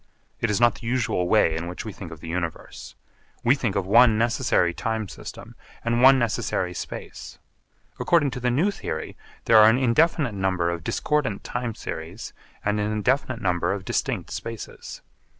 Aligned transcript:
It 0.39 0.49
is 0.49 0.59
not 0.59 0.73
the 0.81 0.87
usual 0.87 1.27
way 1.29 1.55
in 1.55 1.67
which 1.67 1.85
we 1.85 1.93
think 1.93 2.11
of 2.11 2.21
the 2.21 2.27
Universe. 2.27 2.95
We 3.43 3.53
think 3.53 3.75
of 3.75 3.85
one 3.85 4.17
necessary 4.17 4.73
time 4.73 5.07
system 5.07 5.53
and 5.85 6.01
one 6.01 6.17
necessary 6.17 6.73
space. 6.73 7.37
According 7.99 8.31
to 8.31 8.39
the 8.39 8.49
new 8.49 8.71
theory, 8.71 9.15
there 9.45 9.57
are 9.59 9.69
an 9.69 9.77
indefinite 9.77 10.33
number 10.33 10.71
of 10.71 10.83
discordant 10.83 11.43
time 11.43 11.75
series 11.75 12.33
and 12.65 12.79
an 12.79 12.91
indefinite 12.91 13.41
number 13.43 13.73
of 13.73 13.85
distinct 13.85 14.31
spaces. 14.31 15.03